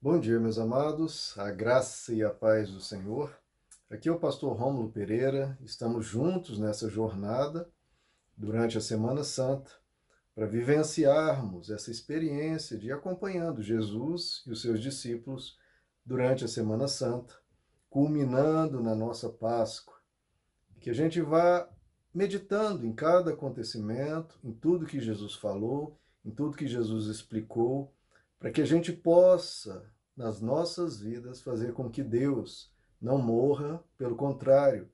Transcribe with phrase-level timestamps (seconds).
[0.00, 3.36] Bom dia, meus amados, a graça e a paz do Senhor.
[3.90, 7.68] Aqui é o pastor Rômulo Pereira, estamos juntos nessa jornada
[8.36, 9.72] durante a Semana Santa
[10.36, 15.58] para vivenciarmos essa experiência de acompanhando Jesus e os seus discípulos
[16.06, 17.34] durante a Semana Santa,
[17.90, 19.96] culminando na nossa Páscoa.
[20.78, 21.68] Que a gente vá
[22.14, 27.92] meditando em cada acontecimento, em tudo que Jesus falou, em tudo que Jesus explicou
[28.38, 34.16] para que a gente possa, nas nossas vidas, fazer com que Deus não morra, pelo
[34.16, 34.88] contrário,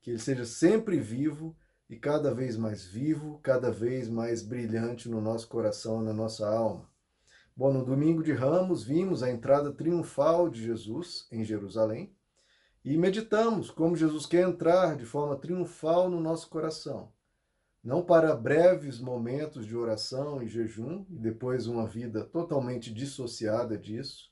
[0.00, 1.56] que Ele seja sempre vivo
[1.88, 6.88] e cada vez mais vivo, cada vez mais brilhante no nosso coração, na nossa alma.
[7.56, 12.14] Bom, no domingo de Ramos vimos a entrada triunfal de Jesus em Jerusalém
[12.84, 17.12] e meditamos como Jesus quer entrar de forma triunfal no nosso coração
[17.82, 24.30] não para breves momentos de oração e jejum, e depois uma vida totalmente dissociada disso,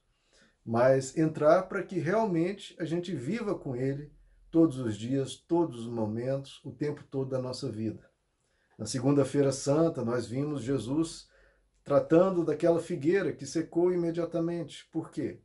[0.65, 4.13] mas entrar para que realmente a gente viva com Ele
[4.51, 8.09] todos os dias, todos os momentos, o tempo todo da nossa vida.
[8.77, 11.29] Na Segunda-feira Santa, nós vimos Jesus
[11.83, 14.87] tratando daquela figueira que secou imediatamente.
[14.93, 15.41] Por quê?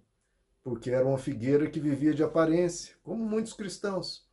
[0.62, 4.28] Porque era uma figueira que vivia de aparência, como muitos cristãos,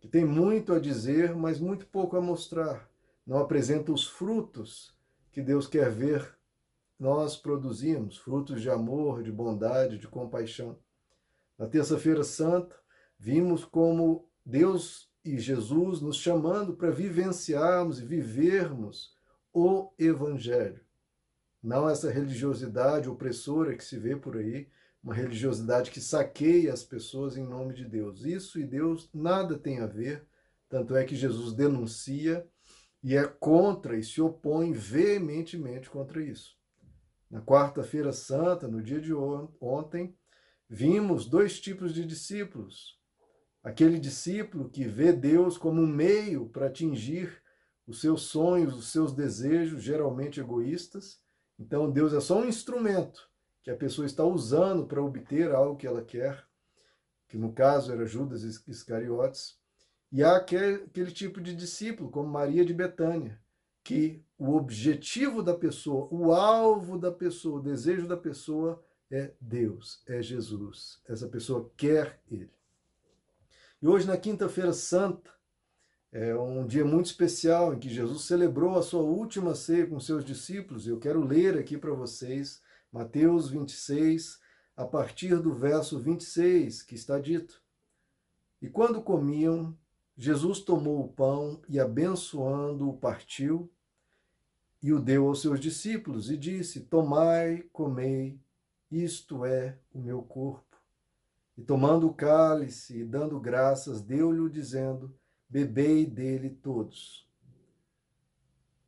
[0.00, 2.88] que tem muito a dizer, mas muito pouco a mostrar
[3.26, 4.96] não apresenta os frutos
[5.32, 6.36] que Deus quer ver
[6.98, 10.78] nós produzimos, frutos de amor, de bondade, de compaixão.
[11.58, 12.74] Na terça-feira santa,
[13.18, 19.14] vimos como Deus e Jesus nos chamando para vivenciarmos e vivermos
[19.52, 20.80] o evangelho.
[21.62, 24.68] Não essa religiosidade opressora que se vê por aí,
[25.02, 28.24] uma religiosidade que saqueia as pessoas em nome de Deus.
[28.24, 30.26] Isso e Deus nada tem a ver,
[30.68, 32.46] tanto é que Jesus denuncia
[33.06, 36.56] e é contra e se opõe veementemente contra isso.
[37.30, 40.18] Na quarta-feira santa, no dia de ontem,
[40.68, 43.00] vimos dois tipos de discípulos.
[43.62, 47.40] Aquele discípulo que vê Deus como um meio para atingir
[47.86, 51.22] os seus sonhos, os seus desejos, geralmente egoístas.
[51.60, 53.30] Então, Deus é só um instrumento
[53.62, 56.44] que a pessoa está usando para obter algo que ela quer,
[57.28, 59.60] que no caso era Judas Iscariotes.
[60.16, 63.38] E há aquele tipo de discípulo, como Maria de Betânia,
[63.84, 70.02] que o objetivo da pessoa, o alvo da pessoa, o desejo da pessoa é Deus,
[70.06, 71.02] é Jesus.
[71.06, 72.50] Essa pessoa quer Ele.
[73.82, 75.30] E hoje, na Quinta-feira Santa,
[76.10, 80.24] é um dia muito especial em que Jesus celebrou a sua última ceia com seus
[80.24, 80.86] discípulos.
[80.86, 84.40] Eu quero ler aqui para vocês Mateus 26,
[84.74, 87.62] a partir do verso 26, que está dito:
[88.62, 89.76] E quando comiam,
[90.16, 93.70] Jesus tomou o pão e, abençoando-o, partiu
[94.82, 98.40] e o deu aos seus discípulos e disse: Tomai, comei,
[98.90, 100.64] isto é o meu corpo.
[101.56, 105.14] E tomando o cálice e dando graças, deu-lhe, dizendo:
[105.48, 107.26] Bebei dele todos.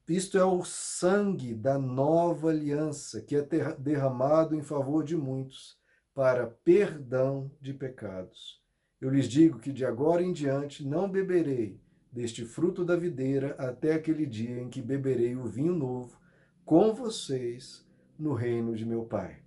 [0.08, 3.42] Isto é o sangue da nova aliança, que é
[3.78, 5.78] derramado em favor de muitos,
[6.14, 8.62] para perdão de pecados.
[9.00, 13.94] Eu lhes digo que de agora em diante não beberei deste fruto da videira até
[13.94, 16.18] aquele dia em que beberei o vinho novo
[16.64, 17.86] com vocês
[18.18, 19.42] no reino de meu Pai.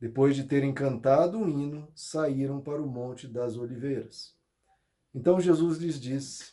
[0.00, 4.36] Depois de terem cantado um hino, saíram para o Monte das Oliveiras.
[5.14, 6.52] Então Jesus lhes disse: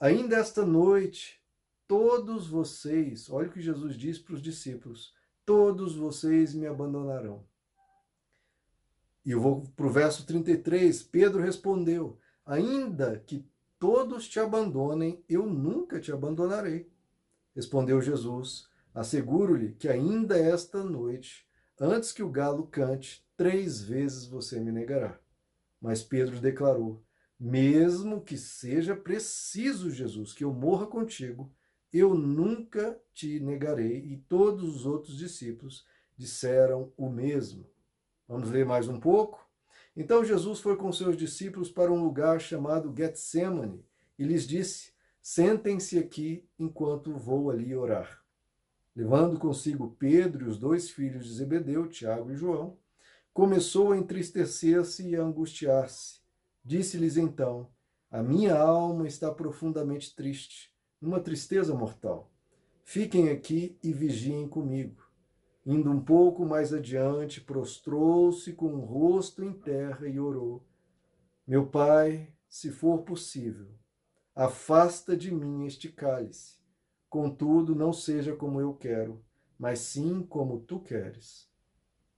[0.00, 1.38] Ainda esta noite,
[1.86, 5.12] todos vocês, olha o que Jesus diz para os discípulos:
[5.44, 7.44] todos vocês me abandonarão.
[9.24, 11.02] E eu vou para o verso 33.
[11.04, 13.46] Pedro respondeu: Ainda que
[13.78, 16.90] todos te abandonem, eu nunca te abandonarei.
[17.54, 21.46] Respondeu Jesus: Asseguro-lhe que ainda esta noite,
[21.80, 25.18] antes que o galo cante, três vezes você me negará.
[25.80, 27.02] Mas Pedro declarou:
[27.38, 31.52] Mesmo que seja preciso, Jesus, que eu morra contigo,
[31.92, 33.98] eu nunca te negarei.
[33.98, 35.84] E todos os outros discípulos
[36.16, 37.71] disseram o mesmo.
[38.32, 39.46] Vamos ler mais um pouco?
[39.94, 43.84] Então Jesus foi com seus discípulos para um lugar chamado Getsemane
[44.18, 48.24] e lhes disse: Sentem-se aqui enquanto vou ali orar.
[48.96, 52.78] Levando consigo Pedro e os dois filhos de Zebedeu, Tiago e João,
[53.34, 56.22] começou a entristecer-se e a angustiar-se.
[56.64, 57.68] Disse-lhes então:
[58.10, 62.32] A minha alma está profundamente triste, numa tristeza mortal.
[62.82, 65.11] Fiquem aqui e vigiem comigo.
[65.64, 70.66] Indo um pouco mais adiante, prostrou-se com o rosto em terra e orou:
[71.46, 73.68] Meu pai, se for possível,
[74.34, 76.60] afasta de mim este cálice.
[77.08, 79.22] Contudo, não seja como eu quero,
[79.58, 81.48] mas sim como tu queres.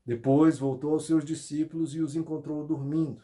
[0.06, 3.22] Depois voltou aos seus discípulos e os encontrou dormindo.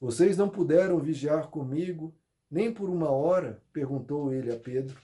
[0.00, 2.14] Vocês não puderam vigiar comigo
[2.50, 3.62] nem por uma hora?
[3.72, 5.00] perguntou ele a Pedro.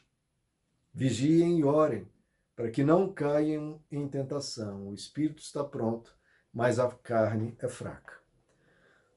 [0.93, 2.07] Vigiem e orem,
[2.59, 4.89] para que não caiam em tentação.
[4.89, 6.13] O espírito está pronto,
[6.53, 8.15] mas a carne é fraca.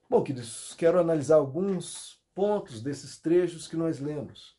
[0.08, 4.56] Bom, queridos, quero analisar alguns pontos desses trechos que nós lemos.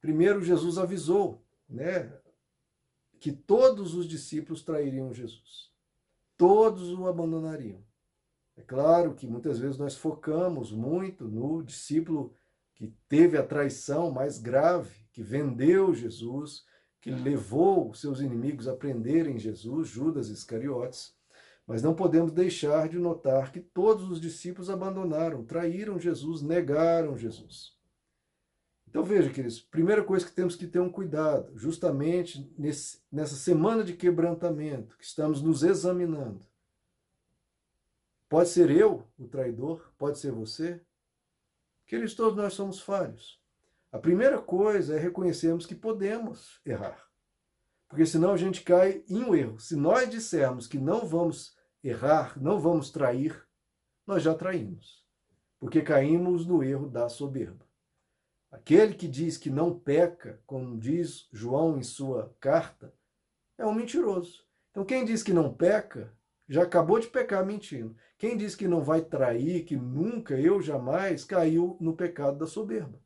[0.00, 2.16] Primeiro, Jesus avisou, né,
[3.18, 5.72] que todos os discípulos trairiam Jesus.
[6.36, 7.82] Todos o abandonariam.
[8.56, 12.32] É claro que muitas vezes nós focamos muito no discípulo
[12.72, 16.64] que teve a traição mais grave, que vendeu Jesus,
[17.06, 21.14] que levou seus inimigos a prenderem Jesus, Judas Iscariotes.
[21.64, 27.76] Mas não podemos deixar de notar que todos os discípulos abandonaram, traíram Jesus, negaram Jesus.
[28.88, 33.84] Então veja, queridos, primeira coisa que temos que ter um cuidado, justamente nesse, nessa semana
[33.84, 36.44] de quebrantamento, que estamos nos examinando.
[38.28, 40.80] Pode ser eu o traidor, pode ser você.
[41.86, 43.40] Queridos, todos nós somos falhos.
[43.92, 47.06] A primeira coisa é reconhecermos que podemos errar.
[47.88, 49.58] Porque senão a gente cai em um erro.
[49.58, 53.46] Se nós dissermos que não vamos errar, não vamos trair,
[54.06, 55.06] nós já traímos.
[55.58, 57.64] Porque caímos no erro da soberba.
[58.50, 62.92] Aquele que diz que não peca, como diz João em sua carta,
[63.58, 64.44] é um mentiroso.
[64.70, 66.12] Então, quem diz que não peca,
[66.48, 67.96] já acabou de pecar mentindo.
[68.18, 73.00] Quem diz que não vai trair, que nunca, eu jamais, caiu no pecado da soberba.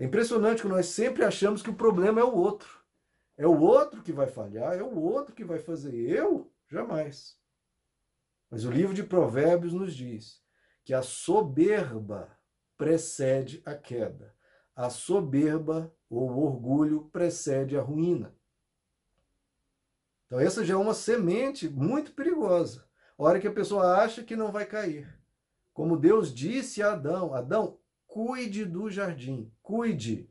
[0.00, 2.80] É impressionante que nós sempre achamos que o problema é o outro.
[3.36, 5.94] É o outro que vai falhar, é o outro que vai fazer.
[5.94, 7.38] Eu, jamais.
[8.50, 10.42] Mas o livro de Provérbios nos diz
[10.86, 12.34] que a soberba
[12.78, 14.34] precede a queda.
[14.74, 18.34] A soberba ou o orgulho precede a ruína.
[20.24, 22.88] Então, essa já é uma semente muito perigosa.
[23.18, 25.14] A hora que a pessoa acha que não vai cair.
[25.74, 27.79] Como Deus disse a Adão: Adão,
[28.10, 30.28] cuide do jardim, cuide.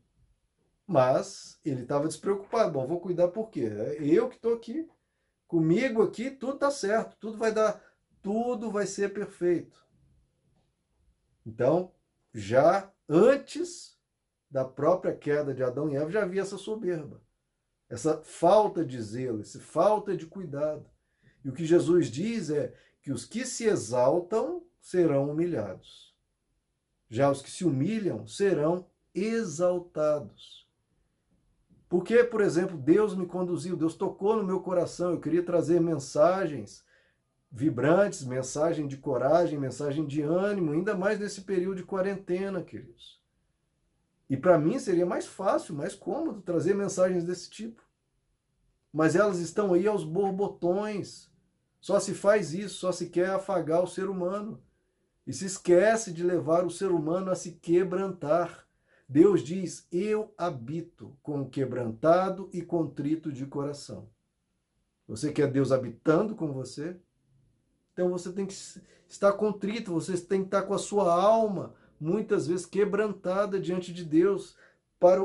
[0.85, 2.73] Mas ele estava despreocupado.
[2.73, 3.65] Bom, vou cuidar por quê?
[3.65, 4.87] É eu que estou aqui.
[5.47, 7.81] Comigo aqui, tudo está certo, tudo vai dar,
[8.21, 9.83] tudo vai ser perfeito.
[11.45, 11.91] Então,
[12.33, 13.97] já antes
[14.51, 17.23] da própria queda de Adão e Eva, já havia essa soberba,
[17.87, 20.87] essa falta de zelo, essa falta de cuidado.
[21.43, 26.08] E o que Jesus diz é que os que se exaltam serão humilhados.
[27.09, 30.67] Já os que se humilham serão exaltados.
[31.89, 36.85] Porque, por exemplo, Deus me conduziu, Deus tocou no meu coração, eu queria trazer mensagens
[37.51, 43.19] vibrantes, mensagem de coragem, mensagem de ânimo, ainda mais nesse período de quarentena, queridos.
[44.29, 47.81] E para mim seria mais fácil, mais cômodo trazer mensagens desse tipo.
[48.93, 51.31] Mas elas estão aí aos borbotões.
[51.81, 54.61] Só se faz isso, só se quer afagar o ser humano.
[55.29, 58.67] E se esquece de levar o ser humano a se quebrantar.
[59.07, 64.09] Deus diz: Eu habito com o quebrantado e contrito de coração.
[65.07, 66.97] Você quer Deus habitando com você?
[67.93, 68.55] Então você tem que
[69.07, 74.03] estar contrito, você tem que estar com a sua alma muitas vezes quebrantada diante de
[74.03, 74.57] Deus
[74.99, 75.23] para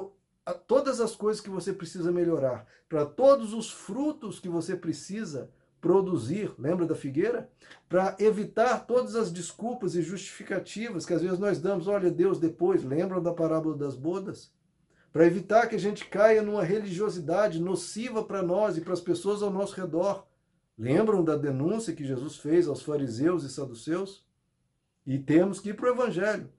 [0.66, 5.50] todas as coisas que você precisa melhorar, para todos os frutos que você precisa
[5.84, 7.50] produzir, lembra da figueira?
[7.90, 12.82] Para evitar todas as desculpas e justificativas que às vezes nós damos, olha Deus depois,
[12.82, 14.50] lembram da parábola das bodas?
[15.12, 19.42] Para evitar que a gente caia numa religiosidade nociva para nós e para as pessoas
[19.42, 20.26] ao nosso redor.
[20.76, 24.26] Lembram da denúncia que Jesus fez aos fariseus e saduceus?
[25.06, 26.50] E temos que ir para o Evangelho.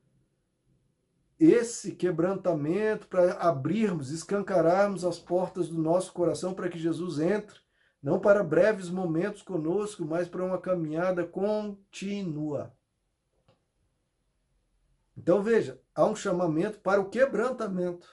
[1.39, 7.64] Esse quebrantamento para abrirmos, escancararmos as portas do nosso coração para que Jesus entre,
[8.05, 12.71] não para breves momentos conosco, mas para uma caminhada contínua.
[15.17, 18.07] Então veja, há um chamamento para o quebrantamento,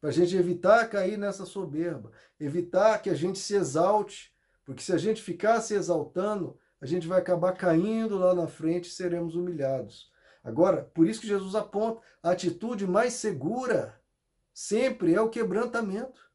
[0.00, 4.32] para a gente evitar cair nessa soberba, evitar que a gente se exalte
[4.64, 8.88] porque se a gente ficar se exaltando, a gente vai acabar caindo lá na frente
[8.88, 10.12] e seremos humilhados.
[10.44, 14.00] Agora, por isso que Jesus aponta, a atitude mais segura
[14.54, 16.25] sempre é o quebrantamento.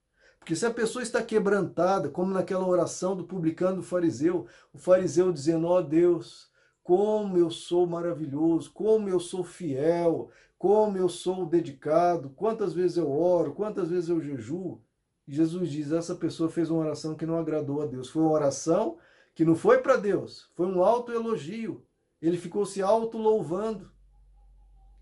[0.41, 5.31] Porque se a pessoa está quebrantada, como naquela oração do publicano do fariseu, o fariseu
[5.31, 6.51] dizendo: Ó oh Deus,
[6.83, 13.11] como eu sou maravilhoso, como eu sou fiel, como eu sou dedicado, quantas vezes eu
[13.11, 14.81] oro, quantas vezes eu jejuo.
[15.27, 18.09] Jesus diz: essa pessoa fez uma oração que não agradou a Deus.
[18.09, 18.97] Foi uma oração
[19.35, 21.85] que não foi para Deus, foi um autoelogio.
[22.19, 23.91] Ele ficou se auto-louvando.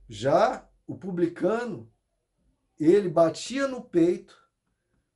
[0.10, 1.89] Já o publicano,
[2.77, 4.38] ele batia no peito,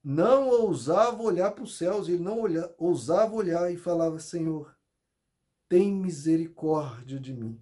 [0.04, 4.76] não ousava olhar para os céus, ele não olha, ousava olhar e falava: Senhor,
[5.70, 7.60] tem misericórdia de mim,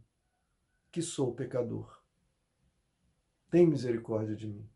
[0.91, 2.01] que sou pecador.
[3.49, 4.67] Tem misericórdia de mim.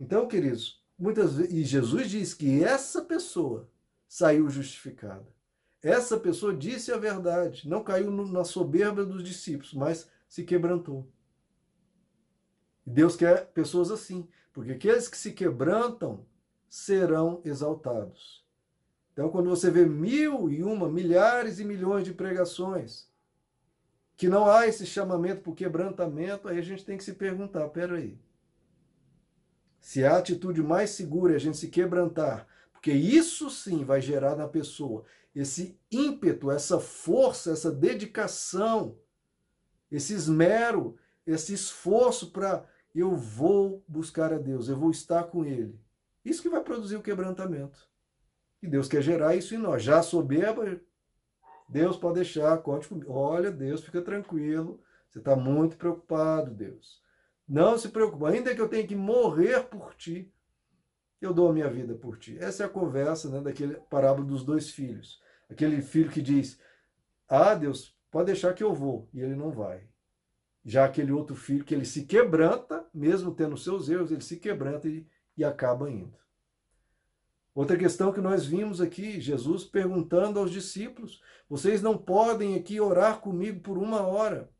[0.00, 3.70] Então, queridos, muitas vezes, e Jesus diz que essa pessoa
[4.08, 5.32] saiu justificada.
[5.82, 11.06] Essa pessoa disse a verdade, não caiu na soberba dos discípulos, mas se quebrantou.
[12.86, 16.24] Deus quer pessoas assim, porque aqueles que se quebrantam
[16.68, 18.42] serão exaltados.
[19.12, 23.08] Então, quando você vê mil e uma, milhares e milhões de pregações,
[24.16, 28.18] que não há esse chamamento por quebrantamento, aí a gente tem que se perguntar: peraí.
[29.80, 34.34] Se a atitude mais segura é a gente se quebrantar, porque isso sim vai gerar
[34.34, 38.96] na pessoa esse ímpeto, essa força, essa dedicação,
[39.90, 40.96] esse esmero,
[41.26, 42.64] esse esforço para
[43.00, 45.80] eu vou buscar a Deus, eu vou estar com Ele.
[46.24, 47.88] Isso que vai produzir o quebrantamento.
[48.62, 49.82] E Deus quer gerar isso em nós.
[49.82, 50.80] Já soberba,
[51.68, 53.12] Deus pode deixar, conte comigo.
[53.12, 54.80] Olha, Deus, fica tranquilo.
[55.08, 57.02] Você está muito preocupado, Deus.
[57.46, 58.24] Não se preocupe.
[58.26, 60.32] Ainda que eu tenha que morrer por ti,
[61.20, 62.38] eu dou a minha vida por ti.
[62.38, 65.22] Essa é a conversa né, daquele parábola dos dois filhos.
[65.48, 66.58] Aquele filho que diz:
[67.28, 69.08] Ah, Deus, pode deixar que eu vou.
[69.12, 69.86] E ele não vai.
[70.64, 74.88] Já aquele outro filho que ele se quebranta, mesmo tendo seus erros, ele se quebranta
[74.88, 76.16] e, e acaba indo.
[77.54, 83.20] Outra questão que nós vimos aqui, Jesus perguntando aos discípulos: vocês não podem aqui orar
[83.20, 84.50] comigo por uma hora?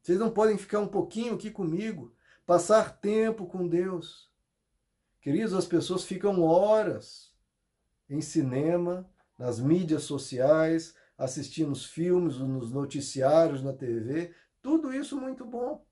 [0.00, 2.14] Vocês não podem ficar um pouquinho aqui comigo,
[2.44, 4.30] passar tempo com Deus?
[5.20, 7.32] Queridos, as pessoas ficam horas
[8.10, 15.44] em cinema, nas mídias sociais, assistindo os filmes, nos noticiários, na TV, tudo isso muito
[15.44, 15.84] bom.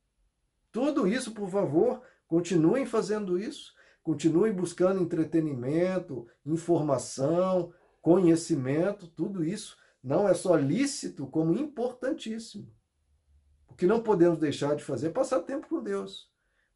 [0.73, 3.75] Tudo isso, por favor, continuem fazendo isso.
[4.03, 12.73] Continuem buscando entretenimento, informação, conhecimento, tudo isso não é só lícito, como importantíssimo.
[13.69, 16.31] O que não podemos deixar de fazer é passar tempo com Deus,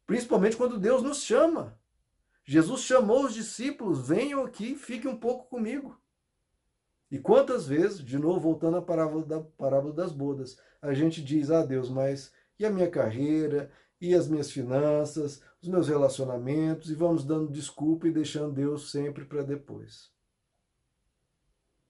[0.05, 1.79] principalmente quando Deus nos chama.
[2.43, 5.99] Jesus chamou os discípulos: venham aqui, fiquem um pouco comigo.
[7.09, 11.49] E quantas vezes, de novo voltando à parábola, da, parábola das bodas, a gente diz,
[11.49, 13.71] ah Deus, mas e a minha carreira,
[14.09, 19.25] e as minhas finanças, os meus relacionamentos, e vamos dando desculpa e deixando Deus sempre
[19.25, 20.13] para depois.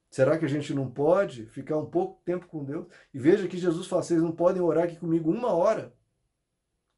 [0.09, 2.87] Será que a gente não pode ficar um pouco tempo com Deus?
[3.13, 5.93] E veja que Jesus fala, vocês não podem orar aqui comigo uma hora.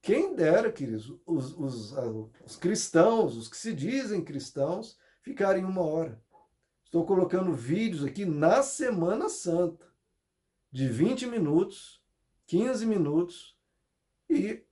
[0.01, 1.93] Quem dera, queridos, os, os,
[2.45, 6.21] os cristãos, os que se dizem cristãos, ficarem uma hora.
[6.85, 9.85] Estou colocando vídeos aqui na Semana Santa,
[10.71, 12.01] de 20 minutos,
[12.45, 13.57] 15 minutos,
[14.29, 14.63] e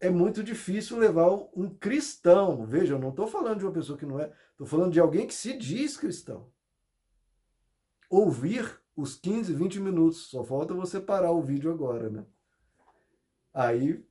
[0.00, 2.66] é muito difícil levar um cristão.
[2.66, 5.26] Veja, eu não estou falando de uma pessoa que não é, estou falando de alguém
[5.26, 6.50] que se diz cristão.
[8.10, 12.24] Ouvir os 15, 20 minutos, só falta você parar o vídeo agora, né?
[13.52, 14.04] Aí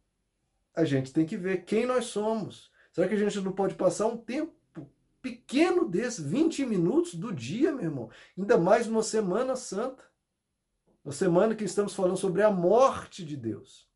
[0.75, 2.71] a gente tem que ver quem nós somos.
[2.91, 4.53] Será que a gente não pode passar um tempo
[5.21, 8.09] pequeno desse, 20 minutos do dia, meu irmão.
[8.37, 10.03] Ainda mais numa semana santa.
[11.03, 13.89] Uma semana que estamos falando sobre a morte de Deus.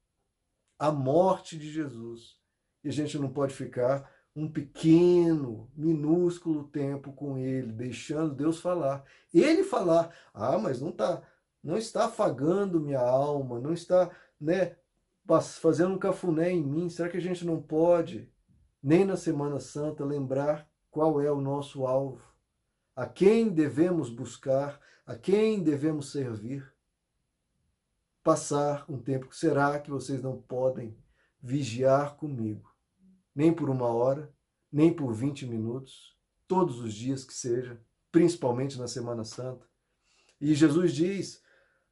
[0.77, 2.37] A morte de Jesus.
[2.83, 9.03] E a gente não pode ficar um pequeno, minúsculo tempo com ele, deixando Deus falar.
[9.33, 11.23] Ele falar: "Ah, mas não tá,
[11.63, 14.77] não está afagando minha alma, não está, né,
[15.59, 16.89] fazendo um cafuné em mim.
[16.89, 18.31] Será que a gente não pode
[18.81, 22.23] nem na Semana Santa lembrar qual é o nosso alvo,
[22.95, 26.71] a quem devemos buscar, a quem devemos servir.
[28.27, 29.33] Passar um tempo.
[29.33, 31.01] Será que vocês não podem
[31.41, 32.69] vigiar comigo?
[33.33, 34.35] Nem por uma hora,
[34.69, 36.13] nem por 20 minutos,
[36.45, 37.81] todos os dias que seja,
[38.11, 39.65] principalmente na Semana Santa.
[40.41, 41.41] E Jesus diz: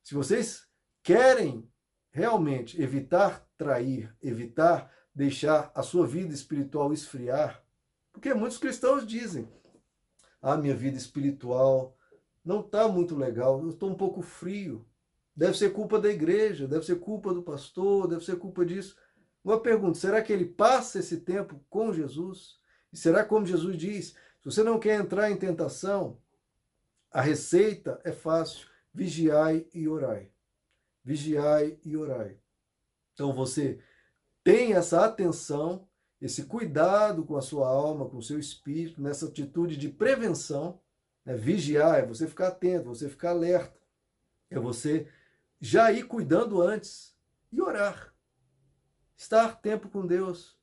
[0.03, 0.67] se vocês
[1.01, 1.71] querem
[2.11, 7.63] realmente evitar trair, evitar deixar a sua vida espiritual esfriar,
[8.11, 9.47] porque muitos cristãos dizem:
[10.41, 11.97] "Ah, minha vida espiritual
[12.43, 14.85] não está muito legal, eu estou um pouco frio.
[15.35, 18.95] Deve ser culpa da igreja, deve ser culpa do pastor, deve ser culpa disso".
[19.43, 22.57] Uma pergunta: será que ele passa esse tempo com Jesus?
[22.91, 26.17] E será como Jesus diz: se você não quer entrar em tentação,
[27.11, 30.31] a receita é fácil: vigiai e orai.
[31.03, 32.37] Vigiai e orai.
[33.13, 33.79] Então você
[34.43, 35.87] tem essa atenção
[36.21, 40.79] esse cuidado com a sua alma, com o seu espírito, nessa atitude de prevenção,
[41.23, 41.35] né?
[41.35, 43.77] vigiar, é você ficar atento, você ficar alerta,
[44.49, 45.07] é você
[45.65, 47.15] já ir cuidando antes
[47.51, 48.13] e orar.
[49.17, 50.55] Estar tempo com Deus.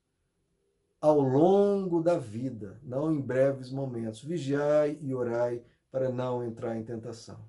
[1.01, 4.23] ao longo da vida, não em breves momentos.
[4.23, 7.45] Vigiai e orai para não entrar em tentação.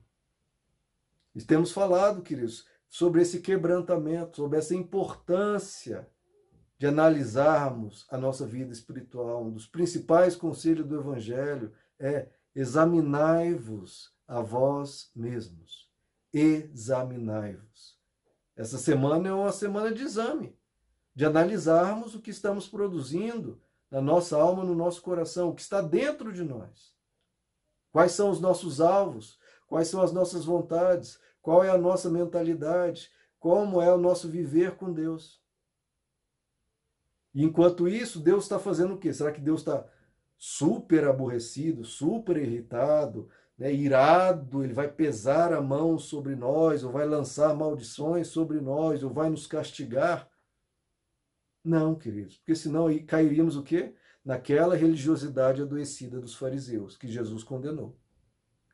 [1.33, 6.09] E temos falado, queridos, sobre esse quebrantamento, sobre essa importância
[6.77, 9.45] de analisarmos a nossa vida espiritual.
[9.45, 15.84] Um dos principais conselhos do Evangelho é examinai-vos a vós mesmos.
[16.35, 17.97] Examinai-vos.
[18.57, 20.59] Essa semana é uma semana de exame,
[21.15, 25.81] de analisarmos o que estamos produzindo na nossa alma, no nosso coração, o que está
[25.81, 26.93] dentro de nós.
[27.93, 29.39] Quais são os nossos alvos?
[29.69, 31.21] Quais são as nossas vontades?
[31.41, 33.13] Qual é a nossa mentalidade?
[33.39, 35.41] Como é o nosso viver com Deus?
[37.33, 39.13] E enquanto isso, Deus está fazendo o quê?
[39.13, 39.87] Será que Deus está
[40.37, 47.07] super aborrecido, super irritado, né, irado, ele vai pesar a mão sobre nós, ou vai
[47.07, 50.29] lançar maldições sobre nós, ou vai nos castigar.
[51.63, 53.95] Não, queridos, porque senão aí cairíamos o quê?
[54.25, 57.97] Naquela religiosidade adoecida dos fariseus, que Jesus condenou,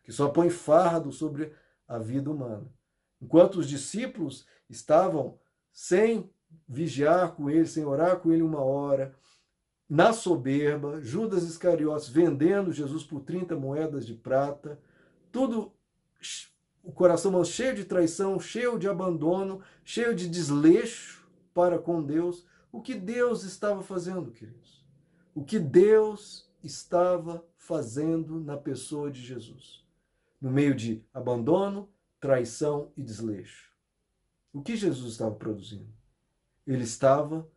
[0.03, 1.53] que só põe fardo sobre
[1.87, 2.67] a vida humana.
[3.21, 5.39] Enquanto os discípulos estavam
[5.73, 6.31] sem
[6.67, 9.15] vigiar com ele, sem orar com ele uma hora,
[9.91, 14.81] na soberba, Judas Iscariotes vendendo Jesus por 30 moedas de prata,
[15.33, 15.73] tudo
[16.81, 22.47] o coração cheio de traição, cheio de abandono, cheio de desleixo para com Deus.
[22.71, 24.87] O que Deus estava fazendo, queridos?
[25.35, 29.85] O que Deus estava fazendo na pessoa de Jesus?
[30.41, 33.73] No meio de abandono, traição e desleixo.
[34.53, 35.93] O que Jesus estava produzindo?
[36.65, 37.49] Ele estava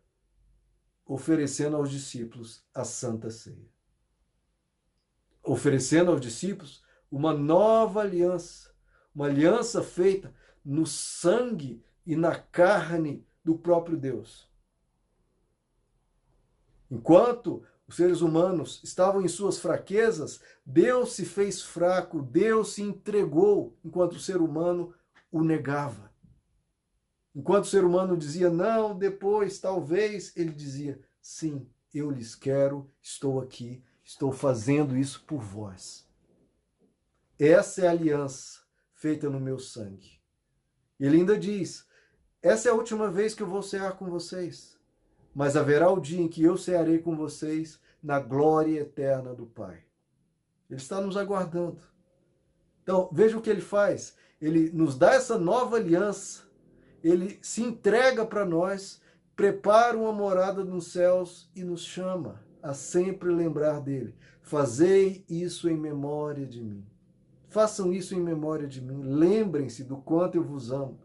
[1.06, 3.68] oferecendo aos discípulos a Santa Ceia.
[5.42, 8.74] Oferecendo aos discípulos uma nova aliança,
[9.14, 10.34] uma aliança feita
[10.64, 14.48] no sangue e na carne do próprio Deus.
[16.90, 23.76] Enquanto os seres humanos estavam em suas fraquezas, Deus se fez fraco, Deus se entregou,
[23.84, 24.94] enquanto o ser humano
[25.30, 26.13] o negava.
[27.34, 33.40] Enquanto o ser humano dizia não, depois, talvez, ele dizia sim, eu lhes quero, estou
[33.40, 36.06] aqui, estou fazendo isso por vós.
[37.38, 38.60] Essa é a aliança
[38.94, 40.20] feita no meu sangue.
[41.00, 41.86] Ele ainda diz:
[42.40, 44.78] essa é a última vez que eu vou cear com vocês,
[45.34, 49.82] mas haverá o dia em que eu cearei com vocês na glória eterna do Pai.
[50.70, 51.80] Ele está nos aguardando.
[52.82, 54.14] Então, veja o que ele faz.
[54.40, 56.43] Ele nos dá essa nova aliança
[57.04, 58.98] ele se entrega para nós,
[59.36, 64.14] prepara uma morada nos céus e nos chama a sempre lembrar dele.
[64.40, 66.82] Fazei isso em memória de mim.
[67.50, 69.02] Façam isso em memória de mim.
[69.02, 70.98] Lembrem-se do quanto eu vos amo,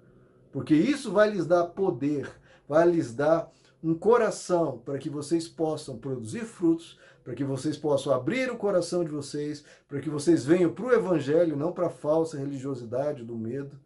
[0.54, 2.32] porque isso vai lhes dar poder,
[2.68, 3.52] vai lhes dar
[3.84, 9.04] um coração para que vocês possam produzir frutos, para que vocês possam abrir o coração
[9.04, 13.36] de vocês, para que vocês venham para o Evangelho, não para a falsa religiosidade do
[13.36, 13.78] medo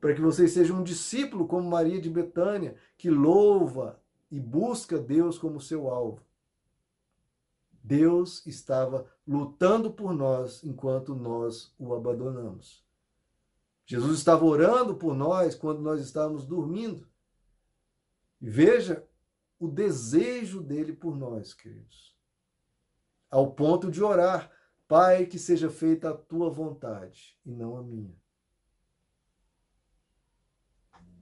[0.00, 5.38] para que vocês sejam um discípulo como Maria de Betânia, que louva e busca Deus
[5.38, 6.22] como seu alvo.
[7.82, 12.84] Deus estava lutando por nós enquanto nós o abandonamos.
[13.86, 17.08] Jesus estava orando por nós quando nós estávamos dormindo.
[18.40, 19.08] E veja
[19.58, 22.14] o desejo dele por nós, queridos.
[23.30, 24.52] Ao ponto de orar:
[24.86, 28.14] Pai, que seja feita a tua vontade e não a minha.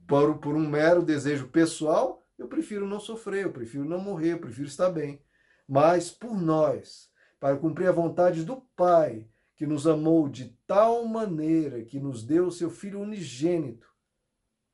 [0.07, 4.39] Por, por um mero desejo pessoal, eu prefiro não sofrer, eu prefiro não morrer, eu
[4.39, 5.21] prefiro estar bem.
[5.67, 11.83] Mas por nós, para cumprir a vontade do Pai, que nos amou de tal maneira
[11.83, 13.87] que nos deu o seu Filho unigênito,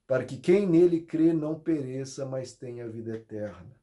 [0.05, 3.75] para que quem nele crê não pereça, mas tenha vida eterna.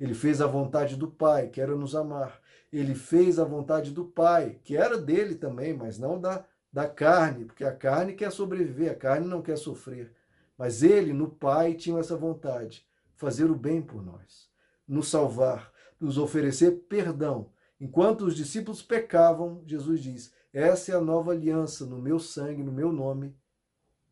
[0.00, 2.40] Ele fez a vontade do Pai, que era nos amar.
[2.72, 7.44] Ele fez a vontade do Pai, que era dele também, mas não da, da carne,
[7.44, 10.14] porque a carne quer sobreviver, a carne não quer sofrer.
[10.58, 14.50] Mas ele, no Pai, tinha essa vontade, fazer o bem por nós,
[14.86, 17.52] nos salvar, nos oferecer perdão.
[17.80, 22.72] Enquanto os discípulos pecavam, Jesus diz: Essa é a nova aliança no meu sangue, no
[22.72, 23.36] meu nome,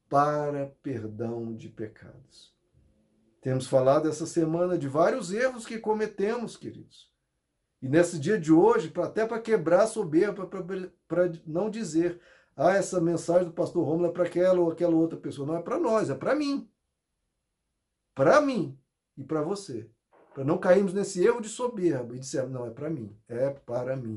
[0.09, 2.55] para perdão de pecados.
[3.41, 7.13] Temos falado essa semana de vários erros que cometemos, queridos.
[7.83, 10.49] E nesse dia de hoje, até para quebrar a soberba,
[11.07, 12.21] para não dizer,
[12.57, 15.47] ah, essa mensagem do pastor Romulo é para aquela ou aquela outra pessoa.
[15.47, 16.67] Não é para nós, é para mim.
[18.15, 18.79] Para mim
[19.15, 19.91] e para você.
[20.33, 23.95] Para não cairmos nesse erro de soberba e dizer, não, é para mim, é para
[23.95, 24.17] mim.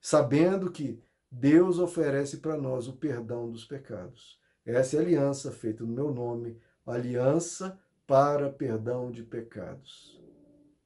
[0.00, 4.40] Sabendo que Deus oferece para nós o perdão dos pecados.
[4.64, 10.18] Essa é a aliança feita no meu nome, aliança para perdão de pecados.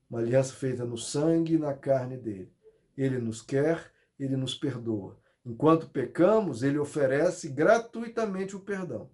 [0.09, 2.53] uma aliança feita no sangue e na carne dele.
[2.97, 5.17] Ele nos quer, ele nos perdoa.
[5.51, 9.11] Enquanto pecamos, ele oferece gratuitamente o perdão.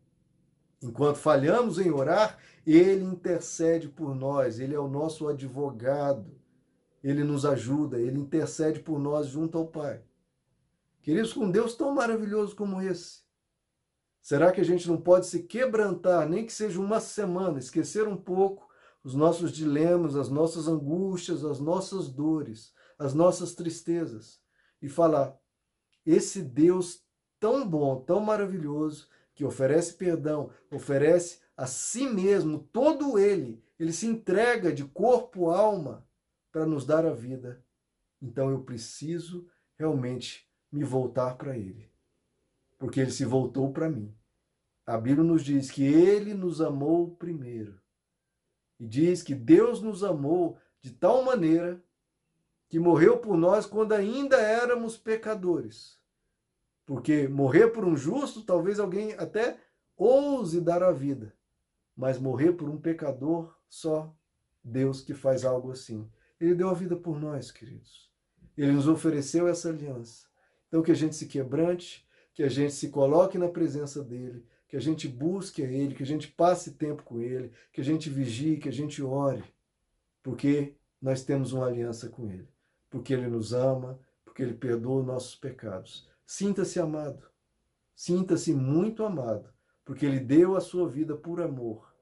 [0.82, 6.38] Enquanto falhamos em orar, ele intercede por nós, ele é o nosso advogado.
[7.02, 10.02] Ele nos ajuda, ele intercede por nós junto ao Pai.
[11.00, 13.22] Queridos, com Deus tão maravilhoso como esse,
[14.20, 18.16] será que a gente não pode se quebrantar, nem que seja uma semana, esquecer um
[18.16, 18.68] pouco
[19.02, 24.38] os nossos dilemas, as nossas angústias, as nossas dores, as nossas tristezas
[24.82, 25.34] e falar:
[26.06, 27.04] esse Deus
[27.40, 34.06] tão bom, tão maravilhoso, que oferece perdão, oferece a si mesmo, todo ele, ele se
[34.06, 36.06] entrega de corpo, alma,
[36.50, 37.62] para nos dar a vida.
[38.20, 39.46] Então eu preciso
[39.78, 41.90] realmente me voltar para ele,
[42.78, 44.14] porque ele se voltou para mim.
[44.86, 47.80] A Bíblia nos diz que ele nos amou primeiro.
[48.78, 51.82] E diz que Deus nos amou de tal maneira
[52.68, 55.98] que morreu por nós quando ainda éramos pecadores.
[56.84, 59.58] Porque morrer por um justo, talvez alguém até
[59.96, 61.34] ouse dar a vida,
[61.96, 64.14] mas morrer por um pecador, só
[64.62, 66.08] Deus que faz algo assim.
[66.40, 68.10] Ele deu a vida por nós, queridos.
[68.56, 70.26] Ele nos ofereceu essa aliança.
[70.68, 74.76] Então que a gente se quebrante, que a gente se coloque na presença dele, que
[74.76, 78.10] a gente busque a ele, que a gente passe tempo com ele, que a gente
[78.10, 79.44] vigie, que a gente ore,
[80.22, 82.55] porque nós temos uma aliança com ele
[82.90, 86.08] porque Ele nos ama, porque Ele perdoa nossos pecados.
[86.26, 87.26] Sinta-se amado,
[87.94, 89.48] sinta-se muito amado,
[89.84, 91.94] porque Ele deu a sua vida por amor.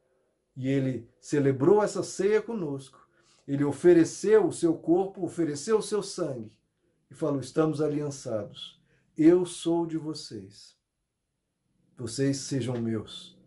[0.56, 3.06] E Ele celebrou essa ceia conosco.
[3.46, 6.52] Ele ofereceu o seu corpo, ofereceu o seu sangue
[7.10, 8.80] e falou: Estamos aliançados.
[9.16, 10.76] Eu sou de vocês.
[11.96, 13.38] Vocês sejam meus.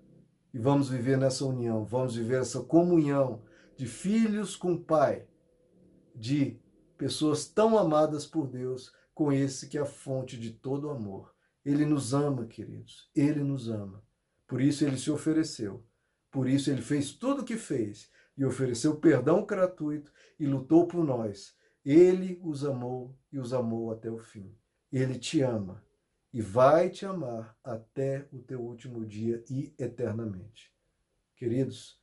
[0.54, 3.42] E vamos viver nessa união, vamos viver essa comunhão
[3.76, 5.28] de filhos com Pai,
[6.16, 6.60] de
[6.98, 11.34] pessoas tão amadas por Deus, com esse que é a fonte de todo amor.
[11.66, 14.04] Ele nos ama, queridos, ele nos ama.
[14.48, 15.84] Por isso ele se ofereceu.
[16.32, 21.04] Por isso ele fez tudo o que fez e ofereceu perdão gratuito e lutou por
[21.04, 21.56] nós.
[21.84, 24.56] Ele os amou e os amou até o fim.
[24.92, 25.84] Ele te ama
[26.34, 30.74] e vai te amar até o teu último dia e eternamente.
[31.36, 32.00] Queridos,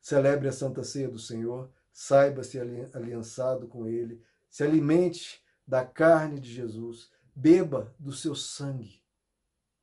[0.00, 2.58] celebre a Santa Ceia do Senhor saiba-se
[2.92, 9.00] aliançado com ele, se alimente da carne de Jesus, beba do seu sangue.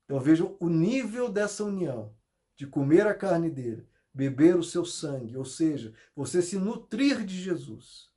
[0.03, 2.13] Então vejam o nível dessa união,
[2.57, 7.41] de comer a carne dele, beber o seu sangue, ou seja, você se nutrir de
[7.41, 8.09] Jesus.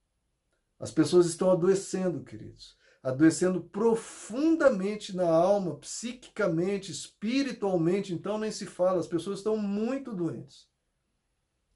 [0.76, 8.98] As pessoas estão adoecendo, queridos, adoecendo profundamente na alma, psiquicamente, espiritualmente, então nem se fala,
[8.98, 10.68] as pessoas estão muito doentes.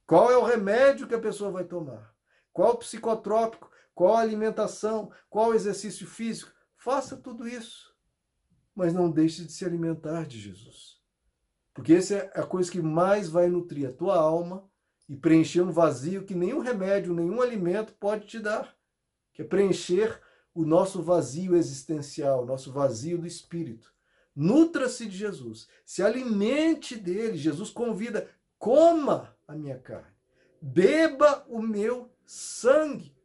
[0.09, 2.15] Qual é o remédio que a pessoa vai tomar?
[2.51, 3.71] Qual o psicotrópico?
[3.95, 5.13] Qual a alimentação?
[5.29, 6.51] Qual o exercício físico?
[6.79, 7.95] Faça tudo isso.
[8.75, 11.03] Mas não deixe de se alimentar de Jesus.
[11.75, 14.67] Porque essa é a coisa que mais vai nutrir a tua alma
[15.07, 18.75] e preencher um vazio que nenhum remédio, nenhum alimento pode te dar.
[19.35, 20.23] Que é preencher
[20.55, 23.93] o nosso vazio existencial, nosso vazio do espírito.
[24.35, 27.37] Nutra-se de Jesus, se alimente dele.
[27.37, 30.15] Jesus convida, coma a minha carne,
[30.61, 33.17] beba o meu sangue,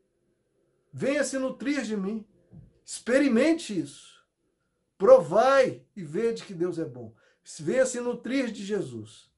[0.92, 2.26] venha se nutrir de mim,
[2.86, 4.26] experimente isso,
[4.98, 7.14] provai e vede que Deus é bom,
[7.60, 9.30] venha se nutrir de Jesus,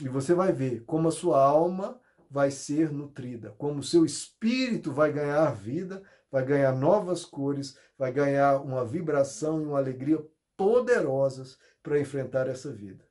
[0.00, 4.92] e você vai ver como a sua alma vai ser nutrida, como o seu espírito
[4.92, 10.18] vai ganhar vida, vai ganhar novas cores, vai ganhar uma vibração e uma alegria
[10.56, 13.06] poderosas para enfrentar essa vida.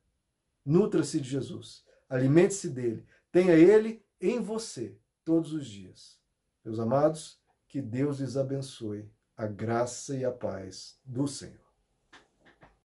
[0.62, 1.84] Nutra-se de Jesus.
[2.06, 3.06] Alimente-se dele.
[3.34, 6.20] Tenha ele em você todos os dias.
[6.64, 9.10] Meus amados, que Deus lhes abençoe.
[9.36, 11.63] A graça e a paz do Senhor.